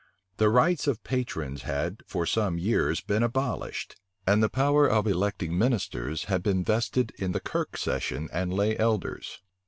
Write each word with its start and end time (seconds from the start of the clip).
The 0.37 0.49
rights 0.49 0.87
of 0.87 1.03
patrons 1.03 1.61
had 1.61 2.01
for 2.07 2.25
some 2.25 2.57
years 2.57 3.01
been 3.01 3.21
abolished; 3.21 3.97
and 4.25 4.41
the 4.41 4.49
power 4.49 4.87
of 4.87 5.05
electing 5.05 5.55
ministers 5.55 6.23
had 6.23 6.41
been 6.41 6.63
vested 6.63 7.11
in 7.19 7.33
the 7.33 7.39
kirk 7.39 7.77
session 7.77 8.27
and 8.33 8.51
lay 8.51 8.75
elders. 8.75 9.43